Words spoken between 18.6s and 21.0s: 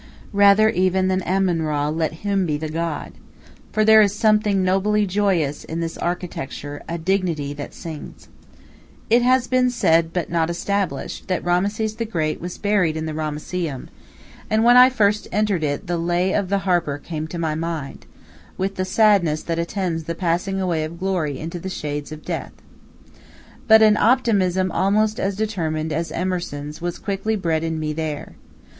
the sadness that attends the passing away of